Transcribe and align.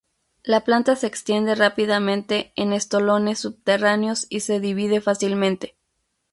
La 0.41 0.61
planta 0.63 0.95
se 0.95 1.05
extiende 1.05 1.53
rápidamente 1.53 2.53
en 2.55 2.73
estolones 2.73 3.37
subterráneos 3.39 4.25
y 4.31 4.39
se 4.39 4.59
divide 4.59 4.99
fácilmente. 4.99 5.75